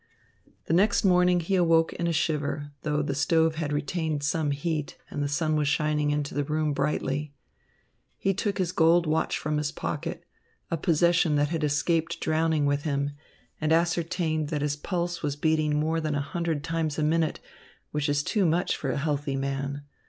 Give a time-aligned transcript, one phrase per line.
[0.65, 4.97] The next morning he awoke in a shiver, though the stove had retained some heat
[5.11, 7.35] and the sun was shining into the room brightly.
[8.17, 10.25] He took his gold watch from his pocket
[10.71, 13.11] a possession that had escaped drowning with him
[13.61, 17.39] and ascertained that his pulse was beating more than a hundred times a minute,
[17.91, 19.83] which is too much for a healthy man.